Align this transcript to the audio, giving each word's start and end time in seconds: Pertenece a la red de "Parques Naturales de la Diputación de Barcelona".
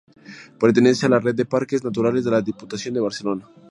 Pertenece 0.61 1.05
a 1.05 1.09
la 1.09 1.19
red 1.19 1.35
de 1.35 1.45
"Parques 1.45 1.83
Naturales 1.83 2.25
de 2.25 2.31
la 2.31 2.41
Diputación 2.41 2.95
de 2.95 3.01
Barcelona". 3.01 3.47